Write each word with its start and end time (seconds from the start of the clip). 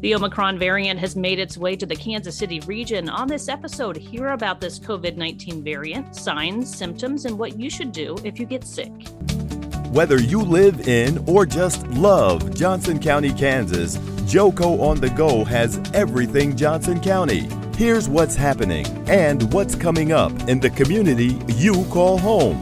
The 0.00 0.14
Omicron 0.14 0.58
variant 0.58 1.00
has 1.00 1.16
made 1.16 1.38
its 1.38 1.56
way 1.56 1.74
to 1.74 1.86
the 1.86 1.96
Kansas 1.96 2.36
City 2.36 2.60
region. 2.60 3.08
On 3.08 3.26
this 3.26 3.48
episode, 3.48 3.96
hear 3.96 4.28
about 4.28 4.60
this 4.60 4.78
COVID 4.78 5.16
19 5.16 5.64
variant, 5.64 6.14
signs, 6.14 6.74
symptoms, 6.76 7.24
and 7.24 7.38
what 7.38 7.58
you 7.58 7.70
should 7.70 7.92
do 7.92 8.16
if 8.22 8.38
you 8.38 8.44
get 8.44 8.64
sick. 8.64 8.92
Whether 9.90 10.20
you 10.20 10.42
live 10.42 10.86
in 10.86 11.24
or 11.26 11.46
just 11.46 11.86
love 11.88 12.54
Johnson 12.54 12.98
County, 12.98 13.32
Kansas, 13.32 13.96
Joco 14.26 14.80
on 14.80 15.00
the 15.00 15.08
Go 15.08 15.44
has 15.44 15.80
everything 15.94 16.56
Johnson 16.56 17.00
County. 17.00 17.48
Here's 17.76 18.06
what's 18.06 18.36
happening 18.36 18.86
and 19.08 19.50
what's 19.54 19.74
coming 19.74 20.12
up 20.12 20.32
in 20.48 20.60
the 20.60 20.70
community 20.70 21.38
you 21.46 21.84
call 21.86 22.18
home. 22.18 22.60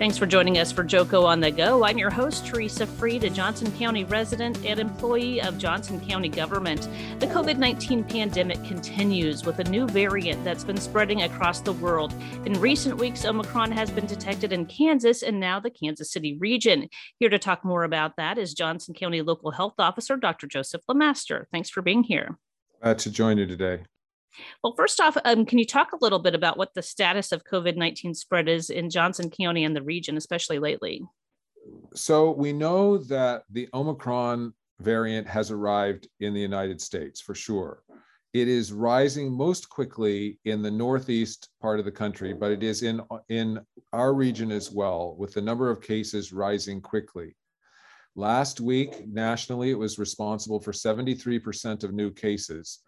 Thanks 0.00 0.16
for 0.16 0.24
joining 0.24 0.56
us 0.56 0.72
for 0.72 0.82
Joco 0.82 1.26
on 1.26 1.40
the 1.40 1.50
Go. 1.50 1.84
I'm 1.84 1.98
your 1.98 2.08
host, 2.08 2.46
Teresa 2.46 2.86
Freed, 2.86 3.22
a 3.22 3.28
Johnson 3.28 3.70
County 3.72 4.04
resident 4.04 4.64
and 4.64 4.80
employee 4.80 5.42
of 5.42 5.58
Johnson 5.58 6.00
County 6.00 6.30
government. 6.30 6.88
The 7.18 7.26
COVID 7.26 7.58
19 7.58 8.04
pandemic 8.04 8.64
continues 8.64 9.44
with 9.44 9.58
a 9.58 9.64
new 9.64 9.86
variant 9.86 10.42
that's 10.42 10.64
been 10.64 10.78
spreading 10.78 11.24
across 11.24 11.60
the 11.60 11.74
world. 11.74 12.14
In 12.46 12.54
recent 12.54 12.96
weeks, 12.96 13.26
Omicron 13.26 13.72
has 13.72 13.90
been 13.90 14.06
detected 14.06 14.54
in 14.54 14.64
Kansas 14.64 15.22
and 15.22 15.38
now 15.38 15.60
the 15.60 15.68
Kansas 15.68 16.10
City 16.10 16.38
region. 16.40 16.88
Here 17.18 17.28
to 17.28 17.38
talk 17.38 17.62
more 17.62 17.84
about 17.84 18.16
that 18.16 18.38
is 18.38 18.54
Johnson 18.54 18.94
County 18.94 19.20
Local 19.20 19.50
Health 19.50 19.74
Officer 19.78 20.16
Dr. 20.16 20.46
Joseph 20.46 20.80
Lemaster. 20.88 21.44
Thanks 21.52 21.68
for 21.68 21.82
being 21.82 22.04
here. 22.04 22.38
Glad 22.80 23.00
to 23.00 23.10
join 23.10 23.36
you 23.36 23.44
today. 23.44 23.82
Well, 24.62 24.74
first 24.76 25.00
off, 25.00 25.16
um, 25.24 25.44
can 25.44 25.58
you 25.58 25.66
talk 25.66 25.92
a 25.92 25.98
little 26.00 26.18
bit 26.18 26.34
about 26.34 26.56
what 26.56 26.74
the 26.74 26.82
status 26.82 27.32
of 27.32 27.44
COVID 27.44 27.76
19 27.76 28.14
spread 28.14 28.48
is 28.48 28.70
in 28.70 28.90
Johnson 28.90 29.30
County 29.30 29.64
and 29.64 29.74
the 29.74 29.82
region, 29.82 30.16
especially 30.16 30.58
lately? 30.58 31.02
So, 31.94 32.30
we 32.30 32.52
know 32.52 32.98
that 32.98 33.42
the 33.50 33.68
Omicron 33.74 34.54
variant 34.80 35.26
has 35.26 35.50
arrived 35.50 36.08
in 36.20 36.32
the 36.32 36.40
United 36.40 36.80
States 36.80 37.20
for 37.20 37.34
sure. 37.34 37.82
It 38.32 38.46
is 38.46 38.72
rising 38.72 39.32
most 39.32 39.68
quickly 39.68 40.38
in 40.44 40.62
the 40.62 40.70
northeast 40.70 41.48
part 41.60 41.80
of 41.80 41.84
the 41.84 41.90
country, 41.90 42.32
but 42.32 42.52
it 42.52 42.62
is 42.62 42.82
in, 42.82 43.00
in 43.28 43.60
our 43.92 44.14
region 44.14 44.52
as 44.52 44.70
well, 44.70 45.16
with 45.18 45.34
the 45.34 45.40
number 45.40 45.68
of 45.68 45.82
cases 45.82 46.32
rising 46.32 46.80
quickly. 46.80 47.34
Last 48.14 48.60
week, 48.60 49.06
nationally, 49.08 49.70
it 49.70 49.78
was 49.78 49.98
responsible 49.98 50.60
for 50.60 50.72
73% 50.72 51.82
of 51.82 51.92
new 51.92 52.12
cases. 52.12 52.80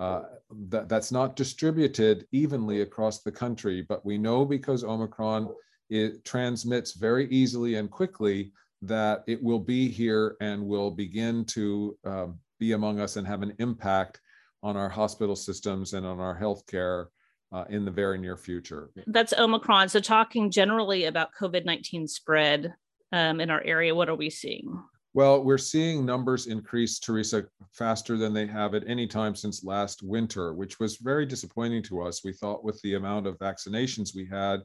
Uh, 0.00 0.22
that, 0.68 0.88
that's 0.88 1.12
not 1.12 1.36
distributed 1.36 2.26
evenly 2.32 2.80
across 2.80 3.20
the 3.20 3.30
country, 3.30 3.84
but 3.86 4.04
we 4.04 4.16
know 4.16 4.46
because 4.46 4.82
Omicron 4.82 5.50
it 5.90 6.24
transmits 6.24 6.94
very 6.94 7.28
easily 7.28 7.74
and 7.74 7.90
quickly 7.90 8.52
that 8.80 9.22
it 9.26 9.42
will 9.42 9.58
be 9.58 9.88
here 9.88 10.36
and 10.40 10.64
will 10.64 10.90
begin 10.90 11.44
to 11.44 11.98
um, 12.04 12.38
be 12.58 12.72
among 12.72 12.98
us 12.98 13.16
and 13.16 13.26
have 13.26 13.42
an 13.42 13.52
impact 13.58 14.20
on 14.62 14.76
our 14.76 14.88
hospital 14.88 15.36
systems 15.36 15.92
and 15.92 16.06
on 16.06 16.18
our 16.18 16.38
healthcare 16.38 17.06
uh, 17.52 17.64
in 17.68 17.84
the 17.84 17.90
very 17.90 18.16
near 18.18 18.36
future. 18.36 18.90
That's 19.06 19.32
Omicron. 19.32 19.88
So, 19.88 20.00
talking 20.00 20.50
generally 20.50 21.04
about 21.04 21.34
COVID 21.38 21.64
19 21.64 22.06
spread 22.06 22.72
um, 23.12 23.40
in 23.40 23.50
our 23.50 23.62
area, 23.64 23.94
what 23.94 24.08
are 24.08 24.14
we 24.14 24.30
seeing? 24.30 24.82
Well, 25.12 25.42
we're 25.42 25.58
seeing 25.58 26.06
numbers 26.06 26.46
increase, 26.46 27.00
Teresa, 27.00 27.44
faster 27.72 28.16
than 28.16 28.32
they 28.32 28.46
have 28.46 28.74
at 28.74 28.88
any 28.88 29.08
time 29.08 29.34
since 29.34 29.64
last 29.64 30.04
winter, 30.04 30.54
which 30.54 30.78
was 30.78 30.98
very 30.98 31.26
disappointing 31.26 31.82
to 31.84 32.02
us. 32.02 32.22
We 32.22 32.32
thought 32.32 32.62
with 32.62 32.80
the 32.82 32.94
amount 32.94 33.26
of 33.26 33.38
vaccinations 33.38 34.14
we 34.14 34.26
had 34.26 34.60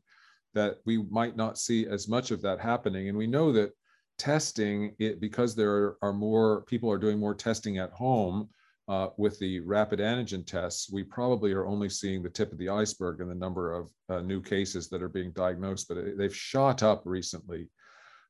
that 0.53 0.77
we 0.85 1.03
might 1.09 1.35
not 1.35 1.57
see 1.57 1.87
as 1.87 2.07
much 2.07 2.29
of 2.29 2.43
that 2.43 2.59
happening. 2.59 3.09
And 3.09 3.17
we 3.17 3.25
know 3.25 3.51
that 3.53 3.71
testing, 4.19 4.95
it, 4.99 5.19
because 5.19 5.55
there 5.55 5.97
are 6.03 6.13
more 6.13 6.61
people 6.65 6.91
are 6.91 6.99
doing 6.99 7.19
more 7.19 7.35
testing 7.35 7.79
at 7.79 7.91
home 7.91 8.47
uh, 8.87 9.09
with 9.17 9.39
the 9.39 9.59
rapid 9.61 9.99
antigen 9.99 10.45
tests, 10.45 10.91
we 10.91 11.03
probably 11.03 11.53
are 11.53 11.65
only 11.65 11.89
seeing 11.89 12.21
the 12.21 12.29
tip 12.29 12.51
of 12.51 12.59
the 12.59 12.69
iceberg 12.69 13.19
in 13.19 13.27
the 13.27 13.33
number 13.33 13.73
of 13.73 13.89
uh, 14.09 14.21
new 14.21 14.41
cases 14.41 14.89
that 14.89 15.01
are 15.01 15.09
being 15.09 15.31
diagnosed, 15.31 15.87
but 15.87 15.97
they've 16.17 16.35
shot 16.35 16.83
up 16.83 17.01
recently. 17.03 17.67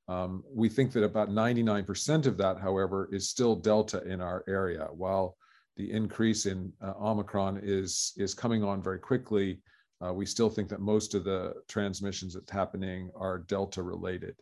Um, 0.07 0.43
we 0.53 0.69
think 0.69 0.91
that 0.93 1.03
about 1.03 1.29
99% 1.29 2.27
of 2.27 2.37
that, 2.37 2.59
however, 2.59 3.09
is 3.11 3.29
still 3.29 3.55
Delta 3.55 4.03
in 4.03 4.21
our 4.21 4.43
area. 4.47 4.87
While 4.91 5.35
the 5.77 5.91
increase 5.91 6.45
in 6.45 6.71
uh, 6.81 6.93
Omicron 6.99 7.59
is, 7.63 8.13
is 8.17 8.33
coming 8.33 8.63
on 8.63 8.83
very 8.83 8.99
quickly, 8.99 9.59
uh, 10.05 10.13
we 10.13 10.25
still 10.25 10.49
think 10.49 10.69
that 10.69 10.79
most 10.81 11.15
of 11.15 11.23
the 11.23 11.53
transmissions 11.67 12.33
that's 12.33 12.51
happening 12.51 13.09
are 13.15 13.39
Delta 13.39 13.81
related. 13.81 14.35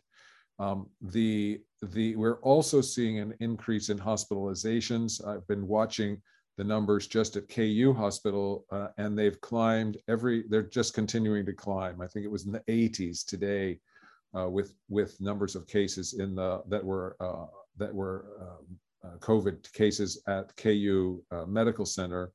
Um, 0.58 0.88
the, 1.00 1.60
the, 1.82 2.14
we're 2.16 2.40
also 2.40 2.80
seeing 2.80 3.18
an 3.18 3.34
increase 3.40 3.88
in 3.88 3.98
hospitalizations. 3.98 5.26
I've 5.26 5.46
been 5.48 5.66
watching 5.66 6.20
the 6.56 6.64
numbers 6.64 7.06
just 7.06 7.36
at 7.36 7.48
KU 7.48 7.94
Hospital, 7.96 8.64
uh, 8.70 8.88
and 8.98 9.18
they've 9.18 9.40
climbed 9.40 9.96
every, 10.08 10.44
they're 10.48 10.62
just 10.62 10.94
continuing 10.94 11.46
to 11.46 11.52
climb. 11.52 12.00
I 12.00 12.06
think 12.06 12.24
it 12.24 12.30
was 12.30 12.46
in 12.46 12.52
the 12.52 12.62
80s 12.68 13.24
today 13.24 13.80
uh, 14.36 14.48
with 14.48 14.74
with 14.88 15.20
numbers 15.20 15.54
of 15.56 15.66
cases 15.66 16.14
in 16.14 16.34
the 16.34 16.62
that 16.68 16.84
were 16.84 17.16
uh, 17.20 17.46
that 17.76 17.94
were 17.94 18.26
um, 18.40 18.78
uh, 19.04 19.16
COVID 19.18 19.72
cases 19.72 20.22
at 20.28 20.54
KU 20.56 21.22
uh, 21.30 21.44
Medical 21.46 21.86
Center, 21.86 22.32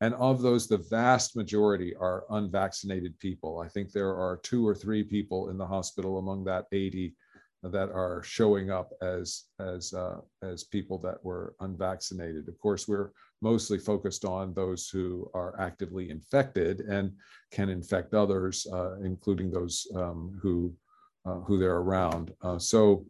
and 0.00 0.14
of 0.14 0.42
those, 0.42 0.66
the 0.66 0.78
vast 0.90 1.36
majority 1.36 1.94
are 1.96 2.24
unvaccinated 2.30 3.18
people. 3.18 3.60
I 3.64 3.68
think 3.68 3.92
there 3.92 4.14
are 4.14 4.40
two 4.42 4.66
or 4.66 4.74
three 4.74 5.02
people 5.02 5.50
in 5.50 5.56
the 5.56 5.66
hospital 5.66 6.18
among 6.18 6.44
that 6.44 6.66
80 6.72 7.14
that 7.62 7.90
are 7.90 8.22
showing 8.22 8.70
up 8.70 8.92
as 9.00 9.44
as 9.58 9.94
uh, 9.94 10.20
as 10.42 10.64
people 10.64 10.98
that 10.98 11.24
were 11.24 11.54
unvaccinated. 11.60 12.48
Of 12.48 12.58
course, 12.58 12.86
we're 12.86 13.12
mostly 13.40 13.78
focused 13.78 14.24
on 14.24 14.52
those 14.52 14.88
who 14.88 15.30
are 15.34 15.58
actively 15.58 16.10
infected 16.10 16.80
and 16.80 17.12
can 17.50 17.68
infect 17.68 18.14
others, 18.14 18.66
uh, 18.72 18.96
including 19.00 19.50
those 19.50 19.86
um, 19.96 20.38
who 20.42 20.74
uh, 21.24 21.40
who 21.40 21.58
they're 21.58 21.76
around. 21.76 22.32
Uh, 22.42 22.58
so 22.58 23.06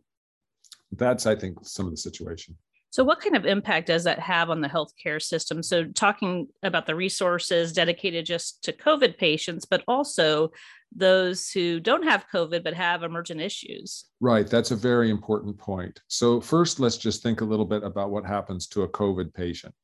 that's, 0.93 1.27
I 1.27 1.35
think, 1.35 1.59
some 1.63 1.87
of 1.87 1.93
the 1.93 1.97
situation. 1.97 2.57
So, 2.95 3.03
what 3.03 3.21
kind 3.21 3.35
of 3.35 3.45
impact 3.45 3.89
does 3.89 4.05
that 4.05 4.21
have 4.21 4.51
on 4.51 4.61
the 4.61 4.69
healthcare 4.69 5.21
system? 5.21 5.65
So, 5.65 5.85
talking 5.85 6.47
about 6.63 6.87
the 6.87 6.95
resources 6.95 7.73
dedicated 7.73 8.25
just 8.25 8.63
to 8.63 8.73
COVID 8.73 9.19
patients, 9.19 9.65
but 9.65 9.83
also 9.89 10.53
those 10.95 11.51
who 11.51 11.81
don't 11.81 12.05
have 12.05 12.27
COVID 12.33 12.63
but 12.63 12.73
have 12.75 13.03
emergent 13.03 13.41
issues. 13.41 14.05
Right. 14.21 14.47
That's 14.47 14.71
a 14.71 14.77
very 14.77 15.11
important 15.11 15.59
point. 15.59 16.01
So, 16.07 16.41
first, 16.41 16.79
let's 16.79 16.97
just 16.97 17.21
think 17.21 17.41
a 17.41 17.45
little 17.45 17.65
bit 17.65 17.83
about 17.83 18.13
what 18.13 18.25
happens 18.25 18.69
to 18.69 18.83
a 18.83 18.89
COVID 18.89 19.35
patient. 19.35 19.75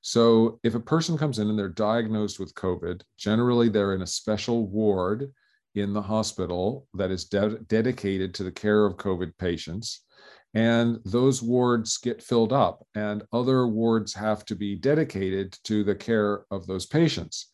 So, 0.00 0.58
if 0.64 0.74
a 0.74 0.80
person 0.80 1.16
comes 1.16 1.38
in 1.38 1.48
and 1.48 1.56
they're 1.56 1.68
diagnosed 1.68 2.40
with 2.40 2.56
COVID, 2.56 3.02
generally 3.16 3.68
they're 3.68 3.94
in 3.94 4.02
a 4.02 4.06
special 4.06 4.66
ward 4.66 5.32
in 5.80 5.92
the 5.92 6.02
hospital 6.02 6.86
that 6.94 7.10
is 7.10 7.24
de- 7.24 7.58
dedicated 7.68 8.34
to 8.34 8.44
the 8.44 8.52
care 8.52 8.84
of 8.84 8.96
COVID 8.96 9.32
patients. 9.38 10.04
And 10.54 10.98
those 11.04 11.42
wards 11.42 11.98
get 11.98 12.22
filled 12.22 12.52
up, 12.52 12.86
and 12.94 13.22
other 13.32 13.66
wards 13.66 14.14
have 14.14 14.44
to 14.46 14.56
be 14.56 14.76
dedicated 14.76 15.56
to 15.64 15.84
the 15.84 15.94
care 15.94 16.44
of 16.50 16.66
those 16.66 16.86
patients. 16.86 17.50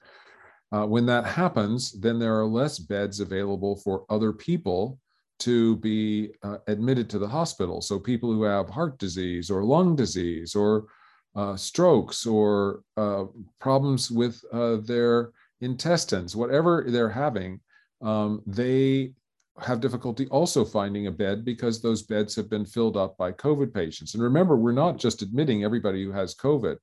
Uh, 0.73 0.87
when 0.87 1.07
that 1.07 1.27
happens, 1.27 1.93
then 2.01 2.19
there 2.19 2.39
are 2.39 2.47
less 2.47 2.79
beds 2.79 3.21
available 3.21 3.77
for 3.77 4.05
other 4.09 4.33
people 4.33 4.99
to 5.41 5.77
be 5.77 6.31
uh, 6.43 6.59
admitted 6.69 7.11
to 7.11 7.19
the 7.19 7.29
hospital. 7.29 7.81
So, 7.81 7.99
people 7.99 8.33
who 8.33 8.45
have 8.45 8.69
heart 8.71 8.99
disease 8.99 9.51
or 9.51 9.65
lung 9.65 9.97
disease 9.97 10.55
or 10.55 10.87
uh, 11.35 11.57
strokes 11.57 12.27
or 12.27 12.83
uh, 12.97 13.25
problems 13.61 14.11
with 14.11 14.41
uh, 14.53 14.77
their 14.77 15.33
intestines, 15.61 16.37
whatever 16.37 16.85
they're 16.87 17.09
having, 17.09 17.61
um, 18.05 18.43
they 18.47 19.15
have 19.61 19.81
difficulty 19.81 20.27
also 20.29 20.65
finding 20.65 21.07
a 21.07 21.13
bed 21.13 21.45
because 21.45 21.81
those 21.81 22.03
beds 22.03 22.35
have 22.37 22.51
been 22.51 22.65
filled 22.65 22.97
up 22.97 23.17
by 23.17 23.33
COVID 23.33 23.73
patients. 23.73 24.15
And 24.15 24.23
remember, 24.23 24.57
we're 24.57 24.73
not 24.73 24.99
just 24.99 25.23
admitting 25.23 25.65
everybody 25.65 26.05
who 26.05 26.13
has 26.13 26.35
COVID, 26.35 26.77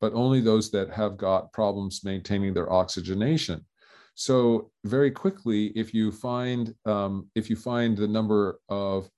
but 0.00 0.12
only 0.12 0.40
those 0.40 0.70
that 0.72 0.90
have 0.90 1.16
got 1.16 1.52
problems 1.52 2.04
maintaining 2.04 2.54
their 2.54 2.72
oxygenation. 2.72 3.64
So 4.14 4.72
very 4.84 5.12
quickly, 5.12 5.66
if 5.76 5.94
you 5.94 6.10
find 6.10 6.74
um, 6.84 7.30
if 7.36 7.48
you 7.48 7.54
find 7.54 7.96
the 7.96 8.08
number 8.08 8.58
of 8.68 9.08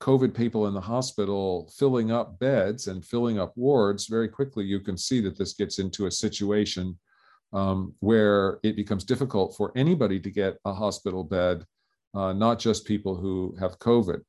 COVID 0.00 0.32
people 0.32 0.68
in 0.68 0.74
the 0.74 0.80
hospital 0.80 1.72
filling 1.76 2.12
up 2.12 2.38
beds 2.38 2.86
and 2.86 3.04
filling 3.04 3.38
up 3.38 3.52
wards, 3.56 4.06
very 4.06 4.28
quickly 4.28 4.64
you 4.64 4.78
can 4.78 4.96
see 4.96 5.20
that 5.22 5.36
this 5.36 5.54
gets 5.54 5.80
into 5.80 6.06
a 6.06 6.10
situation 6.10 6.96
um, 7.54 7.94
where 8.00 8.58
it 8.62 8.76
becomes 8.76 9.04
difficult 9.04 9.56
for 9.56 9.72
anybody 9.76 10.20
to 10.20 10.30
get 10.30 10.58
a 10.64 10.72
hospital 10.72 11.24
bed, 11.24 11.64
uh, 12.14 12.32
not 12.32 12.58
just 12.58 12.84
people 12.84 13.16
who 13.16 13.56
have 13.58 13.78
COVID. 13.78 14.20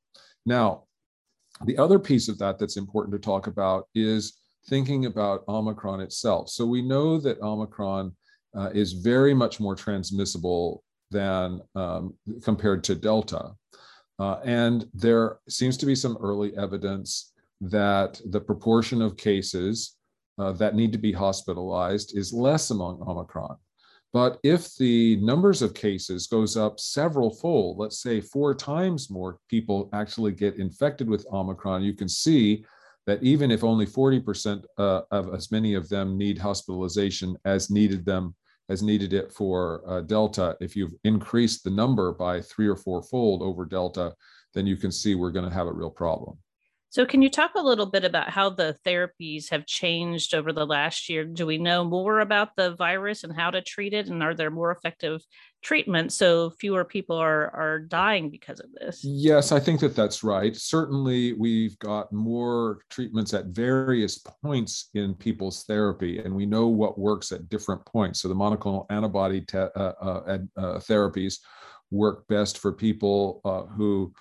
Now, 0.46 0.84
the 1.66 1.78
other 1.78 2.00
piece 2.00 2.28
of 2.30 2.38
that 2.38 2.60
that's 2.60 2.78
important 2.78 3.14
to 3.14 3.20
talk 3.20 3.48
about 3.48 3.88
is 3.96 4.40
thinking 4.68 5.06
about 5.06 5.44
Omicron 5.48 6.00
itself. 6.02 6.50
So 6.50 6.66
we 6.66 6.82
know 6.82 7.18
that 7.20 7.42
Omicron 7.42 8.16
uh, 8.56 8.70
is 8.74 8.94
very 8.94 9.34
much 9.34 9.60
more 9.60 9.76
transmissible 9.76 10.84
than 11.12 11.62
um, 11.76 12.14
compared 12.44 12.84
to 12.86 12.96
Delta. 12.96 13.52
Uh, 14.20 14.40
and 14.44 14.88
there 14.94 15.40
seems 15.50 15.78
to 15.78 15.86
be 15.86 15.96
some 15.96 16.18
early 16.22 16.56
evidence 16.58 17.34
that 17.62 18.22
the 18.30 18.40
proportion 18.40 19.02
of 19.02 19.18
cases 19.18 19.95
uh, 20.38 20.52
that 20.54 20.76
need 20.76 20.92
to 20.92 20.98
be 20.98 21.12
hospitalized 21.12 22.18
is 22.18 22.34
less 22.34 22.72
among 22.72 23.02
Omicron. 23.08 23.58
But 24.14 24.40
if 24.44 24.76
the 24.76 25.18
numbers 25.18 25.62
of 25.62 25.74
cases 25.74 26.28
goes 26.28 26.56
up 26.56 26.80
several 26.80 27.30
fold, 27.30 27.78
let's 27.78 28.02
say 28.02 28.22
four 28.22 28.56
times 28.56 29.10
more 29.10 29.40
people 29.50 29.90
actually 29.92 30.32
get 30.32 30.56
infected 30.56 31.10
with 31.10 31.26
Omicron, 31.34 31.84
you 31.84 31.94
can 31.94 32.08
see 32.08 32.64
that 33.08 33.22
even 33.22 33.52
if 33.52 33.64
only 33.64 33.86
40% 33.86 34.64
uh, 34.78 35.02
of 35.12 35.34
as 35.34 35.52
many 35.52 35.74
of 35.74 35.90
them 35.90 36.18
need 36.18 36.38
hospitalization 36.38 37.38
as 37.46 37.70
needed 37.70 38.06
them 38.06 38.36
as 38.70 38.82
needed 38.82 39.14
it 39.14 39.32
for 39.32 39.84
uh, 39.88 40.02
Delta, 40.02 40.58
if 40.60 40.76
you've 40.76 40.94
increased 41.04 41.64
the 41.64 41.70
number 41.70 42.12
by 42.14 42.42
three 42.42 42.68
or 42.68 42.76
four 42.76 43.04
fold 43.04 43.42
over 43.42 43.66
Delta, 43.66 44.14
then 44.54 44.66
you 44.66 44.76
can 44.76 44.92
see 44.92 45.14
we're 45.14 45.32
going 45.32 45.48
to 45.48 45.54
have 45.54 45.68
a 45.68 45.74
real 45.74 45.90
problem. 45.90 46.38
So, 46.96 47.06
can 47.06 47.22
you 47.22 47.30
talk 47.30 47.56
a 47.56 47.62
little 47.62 47.88
bit 47.88 48.06
about 48.06 48.30
how 48.30 48.50
the 48.52 48.78
therapies 48.86 49.50
have 49.50 49.66
changed 49.66 50.34
over 50.34 50.54
the 50.54 50.66
last 50.66 51.10
year? 51.10 51.26
Do 51.26 51.46
we 51.46 51.58
know 51.58 51.84
more 51.84 52.22
about 52.22 52.56
the 52.56 52.74
virus 52.74 53.26
and 53.26 53.36
how 53.36 53.52
to 53.52 53.62
treat 53.62 53.94
it? 53.94 54.08
And 54.08 54.24
are 54.24 54.34
there 54.34 54.50
more 54.50 54.72
effective 54.72 55.22
treatments 55.62 56.16
so 56.16 56.52
fewer 56.52 56.86
people 56.86 57.18
are, 57.18 57.54
are 57.54 57.80
dying 57.80 58.30
because 58.30 58.62
of 58.62 58.72
this? 58.72 59.02
Yes, 59.04 59.52
I 59.52 59.60
think 59.60 59.82
that 59.82 59.94
that's 59.94 60.24
right. 60.24 60.56
Certainly, 60.56 61.34
we've 61.34 61.78
got 61.80 62.14
more 62.14 62.80
treatments 62.90 63.34
at 63.34 63.48
various 63.48 64.20
points 64.42 64.90
in 64.94 65.16
people's 65.16 65.66
therapy, 65.66 66.20
and 66.20 66.34
we 66.34 66.46
know 66.46 66.68
what 66.68 66.98
works 66.98 67.34
at 67.34 67.50
different 67.50 67.86
points. 67.86 68.22
So, 68.22 68.30
the 68.30 68.36
monoclonal 68.36 68.86
antibody 68.90 69.42
te- 69.42 69.58
uh, 69.58 69.68
uh, 69.76 70.38
uh, 70.56 70.80
therapies 70.80 71.40
work 71.92 72.26
best 72.30 72.58
for 72.58 72.72
people 72.72 73.42
uh, 73.44 73.64
who 73.64 74.14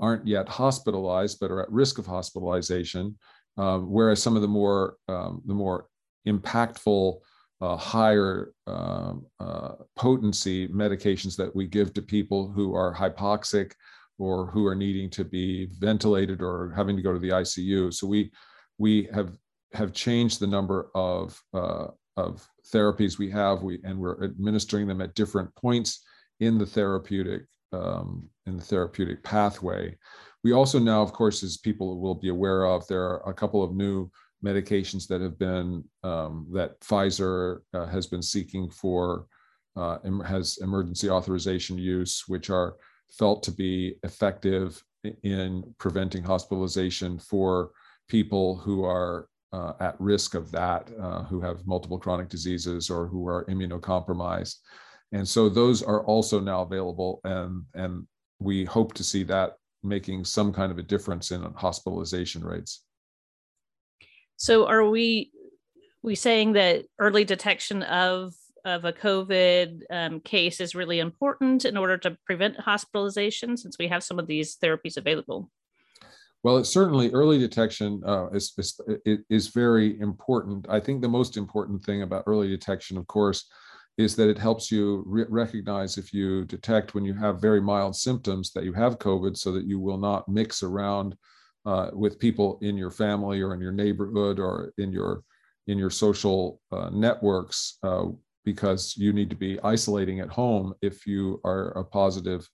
aren't 0.00 0.26
yet 0.26 0.48
hospitalized 0.48 1.38
but 1.40 1.50
are 1.50 1.62
at 1.62 1.70
risk 1.70 1.98
of 1.98 2.06
hospitalization, 2.06 3.16
um, 3.56 3.90
whereas 3.90 4.22
some 4.22 4.36
of 4.36 4.42
the 4.42 4.48
more 4.48 4.96
um, 5.08 5.42
the 5.46 5.54
more 5.54 5.86
impactful, 6.26 7.18
uh, 7.60 7.76
higher 7.76 8.52
um, 8.66 9.26
uh, 9.38 9.72
potency 9.96 10.66
medications 10.68 11.36
that 11.36 11.54
we 11.54 11.66
give 11.66 11.92
to 11.92 12.02
people 12.02 12.50
who 12.50 12.74
are 12.74 12.94
hypoxic 12.94 13.72
or 14.18 14.46
who 14.46 14.66
are 14.66 14.74
needing 14.74 15.10
to 15.10 15.24
be 15.24 15.68
ventilated 15.78 16.42
or 16.42 16.72
having 16.76 16.96
to 16.96 17.02
go 17.02 17.12
to 17.12 17.18
the 17.18 17.30
ICU. 17.30 17.92
So 17.92 18.06
we 18.06 18.30
we 18.78 19.08
have 19.12 19.36
have 19.72 19.92
changed 19.92 20.40
the 20.40 20.46
number 20.46 20.90
of 20.94 21.40
uh, 21.54 21.88
of 22.16 22.46
therapies 22.72 23.18
we 23.18 23.30
have. 23.30 23.62
We 23.62 23.80
and 23.84 23.98
we're 23.98 24.24
administering 24.24 24.86
them 24.86 25.00
at 25.00 25.14
different 25.14 25.54
points 25.54 26.04
in 26.40 26.58
the 26.58 26.66
therapeutic 26.66 27.42
um, 27.72 28.28
in 28.50 28.56
the 28.58 28.64
therapeutic 28.64 29.22
pathway. 29.22 29.96
We 30.44 30.52
also 30.52 30.78
now, 30.78 31.02
of 31.02 31.12
course, 31.12 31.42
as 31.42 31.56
people 31.56 32.00
will 32.00 32.14
be 32.14 32.30
aware 32.30 32.66
of, 32.66 32.86
there 32.86 33.02
are 33.02 33.30
a 33.30 33.34
couple 33.34 33.62
of 33.62 33.74
new 33.74 34.10
medications 34.44 35.06
that 35.08 35.20
have 35.20 35.38
been 35.38 35.84
um, 36.02 36.46
that 36.52 36.80
Pfizer 36.80 37.60
uh, 37.74 37.86
has 37.86 38.06
been 38.06 38.22
seeking 38.22 38.70
for 38.70 39.26
uh, 39.76 39.98
has 40.24 40.58
emergency 40.58 41.08
authorization 41.08 41.78
use, 41.78 42.24
which 42.26 42.50
are 42.50 42.76
felt 43.18 43.42
to 43.44 43.52
be 43.52 43.96
effective 44.02 44.82
in 45.22 45.62
preventing 45.78 46.22
hospitalization 46.22 47.18
for 47.18 47.70
people 48.08 48.56
who 48.56 48.84
are 48.84 49.28
uh, 49.52 49.72
at 49.80 50.00
risk 50.00 50.34
of 50.34 50.50
that, 50.50 50.90
uh, 51.00 51.22
who 51.24 51.40
have 51.40 51.66
multiple 51.66 51.98
chronic 51.98 52.28
diseases 52.28 52.90
or 52.90 53.06
who 53.06 53.26
are 53.26 53.44
immunocompromised. 53.46 54.56
And 55.12 55.26
so 55.26 55.48
those 55.48 55.82
are 55.82 56.04
also 56.04 56.38
now 56.40 56.62
available, 56.62 57.20
and 57.24 57.64
and 57.74 58.06
we 58.40 58.64
hope 58.64 58.94
to 58.94 59.04
see 59.04 59.22
that 59.24 59.54
making 59.82 60.24
some 60.24 60.52
kind 60.52 60.72
of 60.72 60.78
a 60.78 60.82
difference 60.82 61.30
in 61.30 61.42
hospitalization 61.54 62.42
rates. 62.44 62.82
So 64.36 64.66
are 64.66 64.88
we 64.88 65.30
we 66.02 66.14
saying 66.14 66.54
that 66.54 66.86
early 66.98 67.24
detection 67.24 67.82
of 67.82 68.34
of 68.64 68.84
a 68.84 68.92
COVID 68.92 69.82
um, 69.90 70.20
case 70.20 70.60
is 70.60 70.74
really 70.74 70.98
important 70.98 71.64
in 71.64 71.76
order 71.76 71.96
to 71.98 72.16
prevent 72.26 72.60
hospitalization, 72.60 73.56
since 73.56 73.76
we 73.78 73.88
have 73.88 74.02
some 74.02 74.18
of 74.18 74.26
these 74.26 74.56
therapies 74.56 74.96
available? 74.96 75.50
Well, 76.42 76.58
it's 76.58 76.70
certainly 76.70 77.10
early 77.10 77.38
detection 77.38 78.02
uh, 78.06 78.28
is, 78.30 78.52
is, 79.04 79.18
is 79.28 79.48
very 79.48 79.98
important. 80.00 80.66
I 80.70 80.80
think 80.80 81.02
the 81.02 81.08
most 81.08 81.36
important 81.36 81.84
thing 81.84 82.02
about 82.02 82.24
early 82.26 82.48
detection, 82.48 82.96
of 82.96 83.06
course, 83.06 83.46
is 83.98 84.16
that 84.16 84.30
it 84.30 84.38
helps 84.38 84.70
you 84.70 85.02
re- 85.06 85.26
recognize 85.28 85.98
if 85.98 86.12
you 86.12 86.44
detect 86.46 86.94
when 86.94 87.04
you 87.04 87.14
have 87.14 87.40
very 87.40 87.60
mild 87.60 87.94
symptoms 87.94 88.52
that 88.52 88.64
you 88.64 88.72
have 88.72 88.98
COVID 88.98 89.36
so 89.36 89.52
that 89.52 89.66
you 89.66 89.78
will 89.78 89.98
not 89.98 90.28
mix 90.28 90.62
around 90.62 91.16
uh, 91.66 91.90
with 91.92 92.18
people 92.18 92.58
in 92.62 92.76
your 92.76 92.90
family 92.90 93.42
or 93.42 93.54
in 93.54 93.60
your 93.60 93.72
neighborhood 93.72 94.38
or 94.38 94.72
in 94.78 94.92
your 94.92 95.22
in 95.66 95.78
your 95.78 95.90
social 95.90 96.60
uh, 96.72 96.88
networks 96.90 97.78
uh, 97.82 98.06
because 98.44 98.96
you 98.96 99.12
need 99.12 99.30
to 99.30 99.36
be 99.36 99.60
isolating 99.62 100.20
at 100.20 100.28
home 100.28 100.74
if 100.82 101.06
you 101.06 101.40
are 101.44 101.68
a 101.72 101.84
positive 101.84 102.48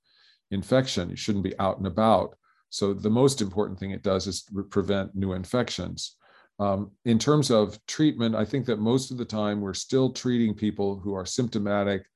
infection. 0.50 1.08
You 1.10 1.16
shouldn't 1.16 1.44
be 1.44 1.58
out 1.58 1.78
and 1.78 1.86
about. 1.86 2.36
So 2.70 2.92
the 2.92 3.10
most 3.10 3.40
important 3.40 3.78
thing 3.78 3.92
it 3.92 4.02
does 4.02 4.26
is 4.26 4.44
re- 4.52 4.64
prevent 4.64 5.14
new 5.14 5.32
infections. 5.32 6.16
Um, 6.58 6.90
in 7.04 7.18
terms 7.18 7.50
of 7.50 7.78
treatment, 7.86 8.34
I 8.34 8.44
think 8.44 8.66
that 8.66 8.78
most 8.78 9.10
of 9.10 9.18
the 9.18 9.24
time 9.24 9.60
we're 9.60 9.74
still 9.74 10.10
treating 10.10 10.54
people 10.54 10.98
who 10.98 11.14
are 11.14 11.26
symptomatic. 11.26 12.06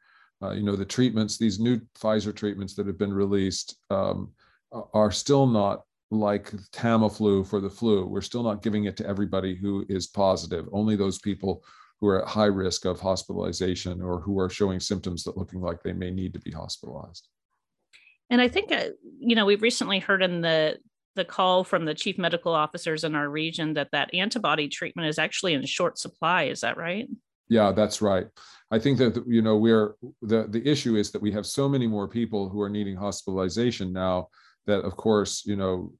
Uh, 0.42 0.52
you 0.52 0.62
know, 0.62 0.76
the 0.76 0.84
treatments, 0.84 1.36
these 1.36 1.60
new 1.60 1.80
Pfizer 1.98 2.34
treatments 2.34 2.74
that 2.74 2.86
have 2.86 2.98
been 2.98 3.12
released, 3.12 3.76
um, 3.90 4.32
are 4.94 5.10
still 5.10 5.46
not 5.46 5.82
like 6.10 6.50
Tamiflu 6.72 7.46
for 7.46 7.60
the 7.60 7.70
flu. 7.70 8.06
We're 8.06 8.20
still 8.20 8.42
not 8.42 8.62
giving 8.62 8.84
it 8.84 8.96
to 8.98 9.06
everybody 9.06 9.54
who 9.54 9.84
is 9.88 10.06
positive. 10.06 10.66
Only 10.72 10.96
those 10.96 11.18
people 11.18 11.62
who 12.00 12.08
are 12.08 12.22
at 12.22 12.28
high 12.28 12.46
risk 12.46 12.84
of 12.84 12.98
hospitalization 12.98 14.00
or 14.00 14.20
who 14.20 14.38
are 14.40 14.48
showing 14.48 14.80
symptoms 14.80 15.22
that 15.24 15.36
looking 15.36 15.60
like 15.60 15.82
they 15.82 15.92
may 15.92 16.10
need 16.10 16.32
to 16.32 16.40
be 16.40 16.50
hospitalized. 16.50 17.28
And 18.30 18.40
I 18.40 18.48
think, 18.48 18.72
uh, 18.72 18.90
you 19.18 19.36
know, 19.36 19.44
we've 19.44 19.62
recently 19.62 19.98
heard 19.98 20.22
in 20.22 20.40
the 20.40 20.78
the 21.16 21.24
call 21.24 21.64
from 21.64 21.84
the 21.84 21.94
chief 21.94 22.18
medical 22.18 22.54
officers 22.54 23.04
in 23.04 23.14
our 23.14 23.28
region 23.28 23.74
that 23.74 23.90
that 23.92 24.14
antibody 24.14 24.68
treatment 24.68 25.08
is 25.08 25.18
actually 25.18 25.54
in 25.54 25.64
short 25.66 25.98
supply. 25.98 26.44
Is 26.44 26.60
that 26.60 26.76
right? 26.76 27.08
Yeah, 27.48 27.72
that's 27.72 28.00
right. 28.00 28.26
I 28.70 28.78
think 28.78 28.98
that 28.98 29.24
you 29.26 29.42
know 29.42 29.56
we're 29.56 29.96
the 30.22 30.46
the 30.48 30.66
issue 30.66 30.96
is 30.96 31.10
that 31.10 31.22
we 31.22 31.32
have 31.32 31.46
so 31.46 31.68
many 31.68 31.86
more 31.86 32.06
people 32.06 32.48
who 32.48 32.60
are 32.60 32.70
needing 32.70 32.96
hospitalization 32.96 33.92
now 33.92 34.28
that 34.66 34.80
of 34.80 34.96
course 34.96 35.44
you 35.44 35.56
know 35.56 35.92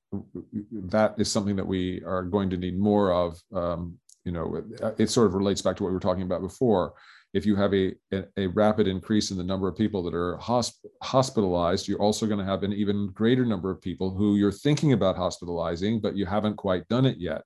that 0.73 1.15
is 1.19 1.31
something 1.31 1.57
that 1.57 1.67
we 1.67 2.03
are 2.05 2.23
going 2.23 2.51
to 2.51 2.57
need 2.57 2.79
more 2.79 3.13
of. 3.13 3.41
Um, 3.53 3.99
you 4.25 4.33
know, 4.33 4.63
it 4.99 5.09
sort 5.09 5.27
of 5.27 5.35
relates 5.35 5.63
back 5.63 5.77
to 5.77 5.83
what 5.83 5.89
we 5.89 5.95
were 5.95 6.01
talking 6.01 6.25
about 6.25 6.43
before 6.43 6.93
if 7.33 7.47
you 7.47 7.55
have 7.57 7.73
a, 7.73 7.95
a, 8.13 8.25
a, 8.37 8.47
rapid 8.49 8.89
increase 8.89 9.31
in 9.31 9.37
the 9.37 9.45
number 9.45 9.69
of 9.69 9.77
people 9.77 10.03
that 10.03 10.15
are 10.15 10.37
hosp- 10.39 10.85
hospitalized, 11.03 11.87
you're 11.87 12.01
also 12.01 12.27
going 12.27 12.39
to 12.39 12.45
have 12.45 12.63
an 12.63 12.73
even 12.73 13.09
greater 13.13 13.45
number 13.45 13.71
of 13.71 13.81
people 13.81 14.11
who 14.11 14.37
you're 14.37 14.51
thinking 14.51 14.93
about 14.93 15.17
hospitalizing, 15.17 16.01
but 16.01 16.17
you 16.17 16.27
haven't 16.27 16.57
quite 16.57 16.87
done 16.89 17.07
it 17.07 17.19
yet. 17.19 17.43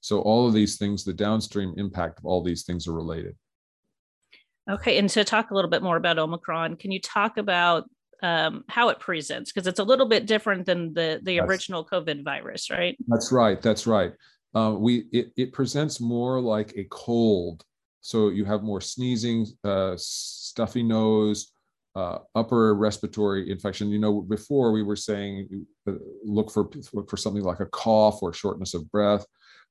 So, 0.00 0.20
all 0.20 0.46
of 0.46 0.54
these 0.54 0.76
things, 0.76 1.04
the 1.04 1.12
downstream 1.12 1.74
impact 1.76 2.18
of 2.18 2.26
all 2.26 2.42
these 2.42 2.64
things 2.64 2.86
are 2.88 2.92
related. 2.92 3.36
Okay. 4.70 4.98
And 4.98 5.08
to 5.10 5.24
talk 5.24 5.50
a 5.50 5.54
little 5.54 5.70
bit 5.70 5.82
more 5.82 5.96
about 5.96 6.18
Omicron, 6.18 6.76
can 6.76 6.92
you 6.92 7.00
talk 7.00 7.38
about 7.38 7.88
um, 8.22 8.64
how 8.68 8.90
it 8.90 9.00
presents? 9.00 9.50
Because 9.50 9.66
it's 9.66 9.80
a 9.80 9.84
little 9.84 10.06
bit 10.06 10.26
different 10.26 10.66
than 10.66 10.92
the, 10.92 11.20
the 11.22 11.40
original 11.40 11.84
COVID 11.84 12.22
virus, 12.22 12.70
right? 12.70 12.96
That's 13.06 13.32
right. 13.32 13.60
That's 13.62 13.86
right. 13.86 14.12
Uh, 14.54 14.74
we 14.76 15.04
it, 15.12 15.32
it 15.36 15.52
presents 15.52 16.00
more 16.00 16.40
like 16.40 16.72
a 16.76 16.84
cold 16.90 17.64
so 18.00 18.28
you 18.28 18.44
have 18.44 18.62
more 18.62 18.80
sneezing, 18.80 19.46
uh, 19.64 19.94
stuffy 19.96 20.82
nose, 20.82 21.52
uh, 21.94 22.18
upper 22.34 22.74
respiratory 22.74 23.50
infection. 23.50 23.90
You 23.90 23.98
know, 23.98 24.20
before 24.20 24.72
we 24.72 24.82
were 24.82 24.96
saying 24.96 25.66
uh, 25.88 25.92
look 26.24 26.50
for 26.50 26.68
look 26.92 27.10
for 27.10 27.16
something 27.16 27.42
like 27.42 27.60
a 27.60 27.66
cough 27.66 28.22
or 28.22 28.32
shortness 28.32 28.74
of 28.74 28.90
breath, 28.90 29.26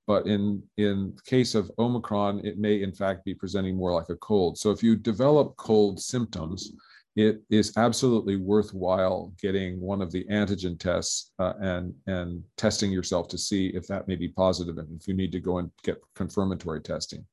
but 0.08 0.28
in 0.28 0.62
in 0.78 1.16
case 1.26 1.56
of 1.56 1.72
Omicron, 1.80 2.46
it 2.46 2.58
may 2.58 2.82
in 2.82 2.94
fact 2.94 3.24
be 3.26 3.34
presenting 3.34 3.76
more 3.76 3.94
like 3.94 4.10
a 4.10 4.18
cold. 4.18 4.58
So 4.58 4.72
if 4.72 4.84
you 4.84 4.96
develop 4.96 5.56
cold 5.58 6.00
symptoms, 6.00 6.74
it 7.16 7.42
is 7.50 7.76
absolutely 7.78 8.36
worthwhile 8.36 9.34
getting 9.42 9.80
one 9.82 10.02
of 10.02 10.12
the 10.12 10.24
antigen 10.26 10.80
tests 10.80 11.32
uh, 11.40 11.54
and 11.60 11.94
and 12.08 12.44
testing 12.58 12.92
yourself 12.92 13.28
to 13.30 13.38
see 13.38 13.68
if 13.68 13.88
that 13.88 14.08
may 14.08 14.16
be 14.16 14.28
positive 14.28 14.78
and 14.78 15.00
if 15.00 15.08
you 15.08 15.14
need 15.14 15.32
to 15.32 15.40
go 15.40 15.60
and 15.60 15.72
get 15.84 16.02
confirmatory 16.14 16.82
testing. 16.82 17.26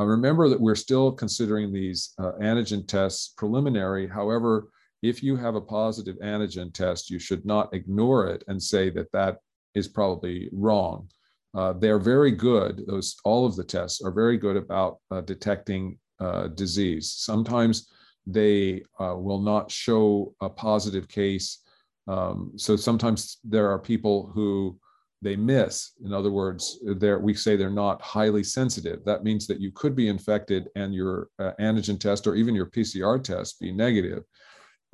Uh, 0.00 0.04
remember 0.04 0.48
that 0.48 0.60
we're 0.60 0.74
still 0.74 1.10
considering 1.10 1.72
these 1.72 2.14
uh, 2.18 2.32
antigen 2.40 2.86
tests 2.86 3.34
preliminary. 3.36 4.06
However, 4.06 4.68
if 5.02 5.22
you 5.22 5.36
have 5.36 5.54
a 5.54 5.60
positive 5.60 6.16
antigen 6.18 6.72
test, 6.72 7.10
you 7.10 7.18
should 7.18 7.44
not 7.44 7.72
ignore 7.74 8.28
it 8.28 8.44
and 8.48 8.62
say 8.62 8.90
that 8.90 9.10
that 9.12 9.38
is 9.74 9.88
probably 9.88 10.48
wrong. 10.52 11.08
Uh, 11.54 11.72
they're 11.72 11.98
very 11.98 12.30
good. 12.30 12.84
Those 12.86 13.16
all 13.24 13.46
of 13.46 13.56
the 13.56 13.64
tests 13.64 14.02
are 14.02 14.10
very 14.10 14.36
good 14.36 14.56
about 14.56 14.98
uh, 15.10 15.20
detecting 15.22 15.98
uh, 16.20 16.48
disease. 16.48 17.14
Sometimes 17.16 17.88
they 18.26 18.82
uh, 19.00 19.14
will 19.16 19.40
not 19.40 19.70
show 19.70 20.34
a 20.40 20.48
positive 20.48 21.08
case. 21.08 21.62
Um, 22.06 22.52
so 22.56 22.76
sometimes 22.76 23.38
there 23.44 23.70
are 23.70 23.78
people 23.78 24.30
who 24.34 24.78
they 25.20 25.36
miss. 25.36 25.92
In 26.04 26.12
other 26.12 26.30
words, 26.30 26.78
we 27.20 27.34
say 27.34 27.56
they're 27.56 27.70
not 27.70 28.00
highly 28.00 28.44
sensitive. 28.44 29.04
That 29.04 29.24
means 29.24 29.46
that 29.46 29.60
you 29.60 29.72
could 29.72 29.96
be 29.96 30.08
infected 30.08 30.68
and 30.76 30.94
your 30.94 31.28
uh, 31.38 31.52
antigen 31.60 31.98
test 31.98 32.26
or 32.26 32.36
even 32.36 32.54
your 32.54 32.66
PCR 32.66 33.22
test 33.22 33.58
be 33.60 33.72
negative. 33.72 34.22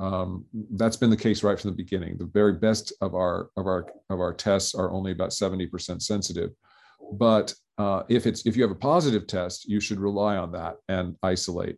Um, 0.01 0.45
that's 0.73 0.97
been 0.97 1.11
the 1.11 1.17
case 1.17 1.43
right 1.43 1.61
from 1.61 1.71
the 1.71 1.77
beginning. 1.77 2.17
The 2.17 2.27
very 2.27 2.55
best 2.55 2.93
of 3.01 3.15
our 3.15 3.51
of 3.57 3.67
our 3.67 3.87
of 4.11 4.21
our 4.21 4.35
tests 4.35 4.75
are 4.75 4.91
only 4.91 5.13
about 5.13 5.31
70% 5.31 6.03
sensitive. 6.03 6.51
But 7.13 7.55
uh, 7.79 8.03
if 8.09 8.27
it's 8.27 8.47
if 8.47 8.57
you 8.57 8.63
have 8.63 8.73
a 8.73 8.77
positive 8.77 9.27
test, 9.27 9.69
you 9.69 9.79
should 9.79 10.01
rely 10.01 10.37
on 10.37 10.53
that 10.53 10.77
and 10.89 11.17
isolate. 11.23 11.77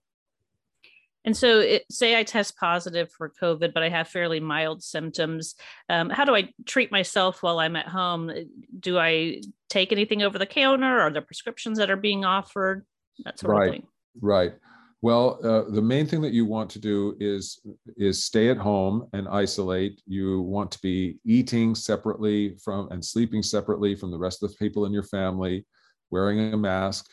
And 1.26 1.36
so, 1.36 1.58
it, 1.58 1.84
say 1.90 2.18
I 2.18 2.22
test 2.22 2.56
positive 2.56 3.10
for 3.10 3.32
COVID, 3.42 3.74
but 3.74 3.82
I 3.82 3.88
have 3.88 4.08
fairly 4.08 4.40
mild 4.40 4.82
symptoms. 4.82 5.56
Um, 5.88 6.08
how 6.08 6.24
do 6.24 6.34
I 6.34 6.50
treat 6.64 6.92
myself 6.92 7.42
while 7.42 7.58
I'm 7.58 7.76
at 7.76 7.88
home? 7.88 8.32
Do 8.78 8.98
I 8.98 9.42
take 9.68 9.92
anything 9.92 10.22
over 10.22 10.38
the 10.38 10.46
counter? 10.46 11.00
Are 11.00 11.10
there 11.10 11.22
prescriptions 11.22 11.78
that 11.78 11.90
are 11.90 11.96
being 11.96 12.24
offered? 12.24 12.86
That 13.24 13.38
sort 13.38 13.58
right. 13.58 13.68
of 13.68 13.74
thing. 13.74 13.86
Right. 14.20 14.52
Well, 15.02 15.38
uh, 15.44 15.70
the 15.70 15.82
main 15.82 16.06
thing 16.06 16.22
that 16.22 16.32
you 16.32 16.46
want 16.46 16.70
to 16.70 16.78
do 16.78 17.16
is 17.20 17.60
is 17.96 18.24
stay 18.24 18.48
at 18.48 18.56
home 18.56 19.08
and 19.12 19.28
isolate. 19.28 20.00
You 20.06 20.40
want 20.42 20.70
to 20.72 20.78
be 20.80 21.18
eating 21.24 21.74
separately 21.74 22.56
from 22.64 22.88
and 22.90 23.04
sleeping 23.04 23.42
separately 23.42 23.94
from 23.94 24.10
the 24.10 24.18
rest 24.18 24.42
of 24.42 24.50
the 24.50 24.56
people 24.56 24.86
in 24.86 24.92
your 24.92 25.02
family, 25.02 25.66
wearing 26.10 26.54
a 26.54 26.56
mask 26.56 27.06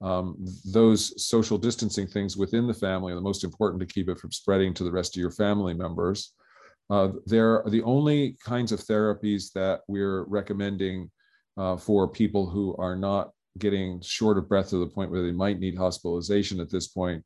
um, 0.00 0.36
those 0.64 1.22
social 1.22 1.58
distancing 1.58 2.06
things 2.06 2.36
within 2.36 2.66
the 2.66 2.74
family 2.74 3.12
are 3.12 3.16
the 3.16 3.20
most 3.20 3.44
important 3.44 3.80
to 3.80 3.92
keep 3.92 4.08
it 4.08 4.18
from 4.18 4.32
spreading 4.32 4.72
to 4.74 4.84
the 4.84 4.92
rest 4.92 5.16
of 5.16 5.20
your 5.20 5.30
family 5.30 5.74
members. 5.74 6.32
Uh, 6.88 7.10
they're 7.26 7.62
the 7.68 7.82
only 7.82 8.36
kinds 8.44 8.72
of 8.72 8.80
therapies 8.80 9.52
that 9.52 9.80
we're 9.88 10.24
recommending 10.24 11.10
uh, 11.56 11.76
for 11.76 12.08
people 12.08 12.48
who 12.48 12.74
are 12.76 12.96
not 12.96 13.30
getting 13.58 14.00
short 14.00 14.38
of 14.38 14.48
breath 14.48 14.70
to 14.70 14.78
the 14.78 14.86
point 14.86 15.10
where 15.10 15.22
they 15.22 15.32
might 15.32 15.58
need 15.58 15.76
hospitalization 15.76 16.60
at 16.60 16.70
this 16.70 16.88
point 16.88 17.22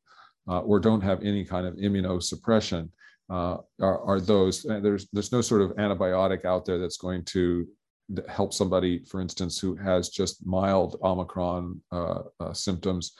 uh, 0.47 0.59
or 0.59 0.79
don't 0.79 1.01
have 1.01 1.23
any 1.23 1.45
kind 1.45 1.65
of 1.65 1.75
immunosuppression. 1.75 2.89
Uh, 3.29 3.57
are, 3.81 3.99
are, 4.01 4.21
those 4.21 4.61
there's 4.61 5.07
there's 5.11 5.31
no 5.31 5.41
sort 5.41 5.61
of 5.61 5.71
antibiotic 5.77 6.45
out 6.45 6.63
there 6.63 6.77
that's 6.77 6.97
going 6.97 7.23
to 7.25 7.67
help 8.29 8.53
somebody, 8.53 9.03
for 9.05 9.19
instance, 9.19 9.59
who 9.59 9.75
has 9.75 10.09
just 10.09 10.45
mild 10.45 10.97
Omicron 11.01 11.81
uh, 11.91 12.21
symptoms 12.55 13.13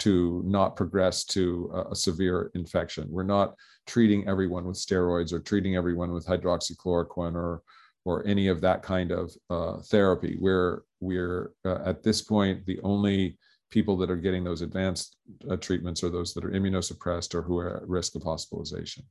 to 0.00 0.42
not 0.46 0.76
progress 0.76 1.24
to 1.24 1.70
a, 1.74 1.92
a, 1.92 1.96
severe 1.96 2.50
infection. 2.54 3.06
We're 3.10 3.24
not 3.24 3.54
treating 3.86 4.28
everyone 4.28 4.64
with 4.64 4.76
steroids 4.76 5.32
or 5.32 5.40
treating 5.40 5.76
everyone 5.76 6.12
with 6.12 6.26
hydroxychloroquine 6.26 7.34
or 7.34 7.62
or 8.04 8.26
any 8.26 8.48
of 8.48 8.60
that 8.62 8.82
kind 8.82 9.10
of 9.10 9.34
uh, 9.50 9.78
therapy. 9.82 10.36
We're 10.40 10.82
we're 11.00 11.52
uh, 11.64 11.80
at 11.84 12.02
this 12.02 12.22
point 12.22 12.64
the 12.64 12.80
only 12.82 13.36
people 13.70 13.96
that 13.98 14.10
are 14.10 14.16
getting 14.16 14.44
those 14.44 14.62
advanced 14.62 15.16
uh, 15.50 15.56
treatments 15.56 16.02
are 16.02 16.08
those 16.08 16.32
that 16.34 16.44
are 16.44 16.50
immunosuppressed 16.50 17.34
or 17.34 17.42
who 17.42 17.58
are 17.58 17.76
at 17.78 17.88
risk 17.88 18.14
of 18.14 18.22
hospitalization. 18.22 19.04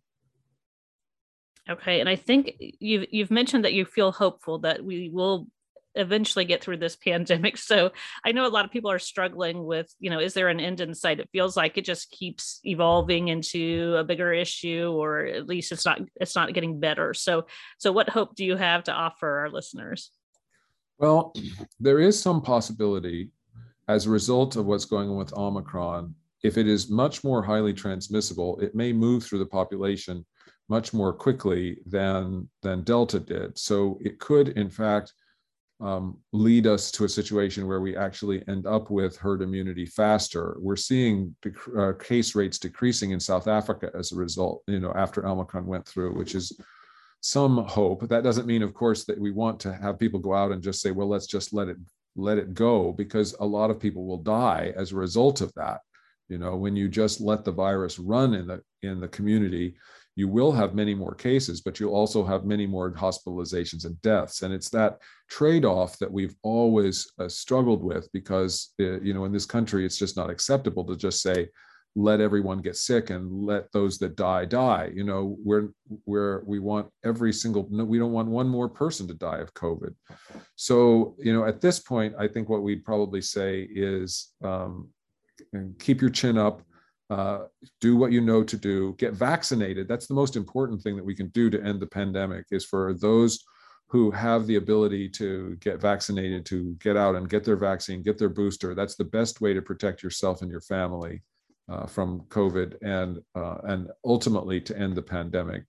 Okay, 1.69 1.99
and 1.99 2.07
I 2.07 2.15
think 2.15 2.53
you've 2.59 3.05
you've 3.11 3.31
mentioned 3.31 3.65
that 3.65 3.73
you 3.73 3.85
feel 3.85 4.11
hopeful 4.11 4.59
that 4.59 4.83
we 4.83 5.09
will 5.09 5.47
eventually 5.99 6.45
get 6.45 6.63
through 6.63 6.77
this 6.77 6.95
pandemic. 7.07 7.57
So 7.57 7.91
I 8.25 8.31
know 8.31 8.45
a 8.45 8.49
lot 8.49 8.65
of 8.65 8.71
people 8.71 8.91
are 8.91 8.99
struggling 8.99 9.63
with, 9.63 9.93
you 9.99 10.09
know, 10.09 10.19
is 10.19 10.33
there 10.33 10.49
an 10.49 10.59
end 10.59 10.81
in 10.81 10.93
sight? 10.93 11.19
It 11.19 11.29
feels 11.31 11.57
like 11.57 11.77
it 11.77 11.85
just 11.85 12.11
keeps 12.11 12.59
evolving 12.63 13.27
into 13.27 13.95
a 13.97 14.03
bigger 14.03 14.33
issue, 14.33 14.91
or 14.95 15.25
at 15.25 15.47
least 15.47 15.71
it's 15.71 15.85
not 15.85 15.99
it's 16.15 16.35
not 16.35 16.53
getting 16.53 16.79
better. 16.79 17.13
So 17.13 17.47
so 17.77 17.91
what 17.91 18.09
hope 18.09 18.35
do 18.35 18.45
you 18.45 18.55
have 18.55 18.83
to 18.85 18.93
offer 18.93 19.39
our 19.39 19.49
listeners? 19.49 20.11
Well, 20.97 21.33
there 21.79 21.99
is 21.99 22.19
some 22.19 22.41
possibility 22.41 23.31
as 23.87 24.05
a 24.05 24.09
result 24.09 24.55
of 24.55 24.65
what's 24.65 24.85
going 24.85 25.09
on 25.09 25.17
with 25.17 25.35
Omicron. 25.37 26.13
If 26.43 26.57
it 26.57 26.67
is 26.67 26.89
much 26.89 27.23
more 27.23 27.41
highly 27.41 27.73
transmissible, 27.73 28.59
it 28.59 28.75
may 28.75 28.93
move 28.93 29.23
through 29.23 29.39
the 29.39 29.45
population 29.45 30.25
much 30.69 30.93
more 30.93 31.13
quickly 31.13 31.77
than 31.85 32.49
than 32.61 32.83
Delta 32.83 33.19
did. 33.19 33.57
So 33.57 33.97
it 34.01 34.19
could, 34.19 34.49
in 34.49 34.69
fact, 34.69 35.13
um, 35.79 36.17
lead 36.33 36.65
us 36.65 36.91
to 36.91 37.05
a 37.05 37.09
situation 37.09 37.67
where 37.67 37.81
we 37.81 37.95
actually 37.95 38.43
end 38.47 38.65
up 38.65 38.89
with 38.89 39.15
herd 39.15 39.41
immunity 39.41 39.85
faster. 39.85 40.57
We're 40.59 40.75
seeing 40.75 41.35
dec- 41.43 41.77
uh, 41.77 41.93
case 42.03 42.33
rates 42.33 42.57
decreasing 42.57 43.11
in 43.11 43.19
South 43.19 43.47
Africa 43.47 43.91
as 43.93 44.11
a 44.11 44.15
result. 44.15 44.63
You 44.67 44.79
know, 44.79 44.91
after 44.95 45.27
Omicron 45.27 45.67
went 45.67 45.85
through, 45.85 46.15
which 46.15 46.33
is 46.33 46.59
some 47.21 47.57
hope. 47.65 48.07
That 48.07 48.23
doesn't 48.23 48.47
mean, 48.47 48.63
of 48.63 48.73
course, 48.73 49.05
that 49.05 49.19
we 49.19 49.31
want 49.31 49.59
to 49.61 49.73
have 49.73 49.99
people 49.99 50.19
go 50.19 50.33
out 50.33 50.51
and 50.51 50.61
just 50.61 50.81
say, 50.81 50.91
"Well, 50.91 51.07
let's 51.07 51.27
just 51.27 51.53
let 51.53 51.67
it 51.67 51.77
let 52.15 52.37
it 52.37 52.53
go," 52.53 52.91
because 52.91 53.35
a 53.39 53.45
lot 53.45 53.69
of 53.69 53.79
people 53.79 54.05
will 54.05 54.23
die 54.23 54.73
as 54.75 54.91
a 54.91 54.97
result 54.97 55.41
of 55.41 55.53
that. 55.55 55.81
You 56.29 56.37
know, 56.37 56.55
when 56.55 56.75
you 56.75 56.89
just 56.89 57.21
let 57.21 57.45
the 57.45 57.51
virus 57.51 57.99
run 57.99 58.33
in 58.33 58.47
the 58.47 58.61
in 58.81 58.99
the 58.99 59.07
community, 59.07 59.75
you 60.17 60.27
will 60.27 60.51
have 60.51 60.73
many 60.73 60.95
more 60.95 61.13
cases, 61.13 61.61
but 61.61 61.79
you'll 61.79 61.93
also 61.93 62.25
have 62.25 62.43
many 62.43 62.65
more 62.65 62.91
hospitalizations 62.91 63.85
and 63.85 64.01
deaths. 64.01 64.41
And 64.41 64.51
it's 64.51 64.69
that 64.71 64.97
trade-off 65.29 65.99
that 65.99 66.11
we've 66.11 66.35
always 66.41 67.07
uh, 67.19 67.29
struggled 67.29 67.83
with 67.83 68.11
because, 68.11 68.73
uh, 68.81 68.99
you 69.01 69.13
know, 69.13 69.25
in 69.25 69.31
this 69.31 69.45
country, 69.45 69.85
it's 69.85 69.99
just 69.99 70.17
not 70.17 70.31
acceptable 70.31 70.83
to 70.85 70.97
just 70.97 71.21
say, 71.21 71.49
let 71.95 72.19
everyone 72.19 72.63
get 72.63 72.75
sick 72.75 73.11
and 73.11 73.45
let 73.45 73.71
those 73.71 73.99
that 73.99 74.15
die 74.15 74.45
die. 74.45 74.89
You 74.93 75.03
know, 75.03 75.37
we're 75.43 75.69
we're 76.05 76.43
we 76.45 76.59
want 76.59 76.87
every 77.03 77.33
single 77.33 77.67
no, 77.71 77.85
we 77.85 77.99
don't 77.99 78.11
want 78.11 78.27
one 78.27 78.47
more 78.47 78.69
person 78.69 79.07
to 79.07 79.13
die 79.13 79.37
of 79.37 79.53
COVID. 79.53 79.93
So, 80.55 81.15
you 81.19 81.33
know, 81.33 81.45
at 81.45 81.61
this 81.61 81.79
point, 81.79 82.13
I 82.17 82.27
think 82.27 82.49
what 82.49 82.63
we'd 82.63 82.85
probably 82.85 83.21
say 83.21 83.67
is 83.71 84.33
um, 84.43 84.89
keep 85.79 86.01
your 86.01 86.11
chin 86.11 86.37
up 86.37 86.61
uh, 87.09 87.45
do 87.79 87.95
what 87.95 88.11
you 88.11 88.21
know 88.21 88.43
to 88.43 88.57
do 88.57 88.95
get 88.97 89.13
vaccinated. 89.13 89.87
That's 89.87 90.07
the 90.07 90.13
most 90.13 90.35
important 90.35 90.81
thing 90.81 90.95
that 90.97 91.05
we 91.05 91.15
can 91.15 91.29
do 91.29 91.49
to 91.49 91.63
end 91.63 91.79
the 91.79 91.87
pandemic 91.87 92.45
is 92.51 92.65
for 92.65 92.93
those 92.93 93.43
who 93.89 94.11
have 94.11 94.45
the 94.45 94.57
ability 94.57 95.07
to 95.07 95.55
get 95.61 95.79
vaccinated 95.79 96.45
to 96.45 96.75
get 96.81 96.97
out 96.97 97.15
and 97.15 97.29
get 97.29 97.45
their 97.45 97.55
vaccine 97.55 98.03
get 98.03 98.17
their 98.17 98.29
booster. 98.29 98.75
That's 98.75 98.95
the 98.95 99.05
best 99.05 99.39
way 99.39 99.53
to 99.53 99.61
protect 99.61 100.03
yourself 100.03 100.41
and 100.41 100.51
your 100.51 100.61
family 100.61 101.23
uh, 101.69 101.85
from 101.85 102.21
covid 102.29 102.75
and 102.81 103.19
uh, 103.35 103.57
and 103.63 103.89
ultimately 104.05 104.59
to 104.61 104.77
end 104.77 104.95
the 104.95 105.01
pandemic. 105.01 105.63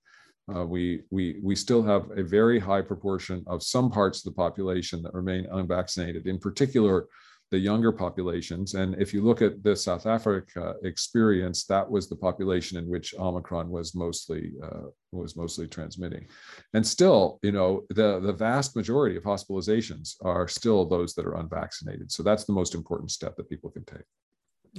Uh, 0.52 0.64
we 0.64 1.02
we 1.10 1.38
we 1.42 1.54
still 1.54 1.82
have 1.82 2.10
a 2.16 2.22
very 2.22 2.58
high 2.58 2.82
proportion 2.82 3.44
of 3.46 3.62
some 3.62 3.90
parts 3.90 4.18
of 4.18 4.24
the 4.24 4.36
population 4.36 5.02
that 5.02 5.14
remain 5.14 5.46
unvaccinated 5.52 6.26
in 6.26 6.38
particular 6.38 7.06
the 7.50 7.58
younger 7.58 7.92
populations. 7.92 8.74
And 8.74 8.94
if 9.00 9.14
you 9.14 9.22
look 9.22 9.40
at 9.40 9.62
the 9.62 9.74
South 9.74 10.06
Africa 10.06 10.74
experience, 10.82 11.64
that 11.64 11.88
was 11.90 12.08
the 12.08 12.16
population 12.16 12.78
in 12.78 12.86
which 12.86 13.14
Omicron 13.18 13.70
was 13.70 13.94
mostly 13.94 14.52
uh, 14.62 14.88
was 15.12 15.36
mostly 15.36 15.66
transmitting. 15.66 16.26
And 16.74 16.86
still, 16.86 17.38
you 17.42 17.52
know, 17.52 17.84
the 17.90 18.20
the 18.20 18.32
vast 18.32 18.76
majority 18.76 19.16
of 19.16 19.24
hospitalizations 19.24 20.16
are 20.22 20.48
still 20.48 20.84
those 20.84 21.14
that 21.14 21.26
are 21.26 21.36
unvaccinated. 21.36 22.12
So 22.12 22.22
that's 22.22 22.44
the 22.44 22.52
most 22.52 22.74
important 22.74 23.10
step 23.10 23.36
that 23.36 23.48
people 23.48 23.70
can 23.70 23.84
take. 23.84 24.04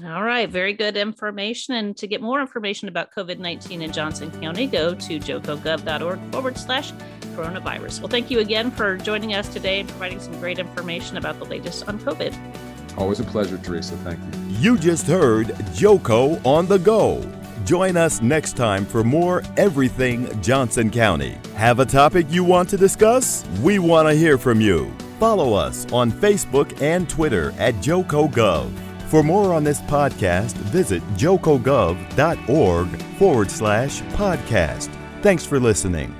All 0.06 0.24
right, 0.24 0.50
very 0.50 0.74
good 0.74 0.96
information. 0.96 1.76
And 1.76 1.98
to 1.98 2.08
get 2.08 2.22
more 2.22 2.40
information 2.40 2.88
about 2.88 3.14
COVID 3.14 3.40
19 3.40 3.82
in 3.82 3.92
Johnson 3.92 4.32
County, 4.40 4.66
go 4.66 4.94
to 4.94 5.20
jocogov.org 5.20 6.32
forward 6.32 6.58
slash 6.58 6.94
coronavirus. 7.36 8.00
Well, 8.00 8.10
thank 8.10 8.32
you 8.32 8.40
again 8.40 8.72
for 8.72 8.98
joining 8.98 9.34
us 9.34 9.50
today 9.50 9.82
and 9.82 9.90
providing 9.90 10.20
some 10.20 10.38
great 10.40 10.60
information 10.60 11.18
about 11.18 11.40
the 11.40 11.46
latest 11.46 11.88
on 11.88 12.00
COVID. 12.00 12.36
Always 12.98 13.20
a 13.20 13.24
pleasure, 13.24 13.58
Teresa. 13.58 13.96
Thank 13.98 14.20
you. 14.20 14.58
You 14.58 14.78
just 14.78 15.08
heard 15.08 15.48
Joco 15.74 16.44
on 16.46 16.68
the 16.68 16.80
go. 16.80 17.24
Join 17.66 17.98
us 17.98 18.22
next 18.22 18.58
time 18.58 18.86
for 18.86 19.04
more 19.04 19.44
Everything 19.58 20.42
Johnson 20.42 20.90
County. 20.90 21.38
Have 21.56 21.80
a 21.80 21.86
topic 21.86 22.26
you 22.30 22.44
want 22.44 22.70
to 22.70 22.78
discuss? 22.78 23.46
We 23.62 23.80
want 23.80 24.08
to 24.08 24.16
hear 24.16 24.38
from 24.38 24.62
you. 24.62 24.92
Follow 25.20 25.54
us 25.54 25.92
on 25.92 26.12
Facebook 26.12 26.82
and 26.82 27.10
Twitter 27.10 27.54
at 27.58 27.76
JocoGov. 27.76 28.89
For 29.10 29.24
more 29.24 29.56
on 29.56 29.64
this 29.64 29.82
podcast, 29.82 30.54
visit 30.54 31.02
jocogov.org 31.16 33.02
forward 33.18 33.50
slash 33.50 34.02
podcast. 34.02 34.90
Thanks 35.24 35.44
for 35.44 35.60
listening. 35.60 36.19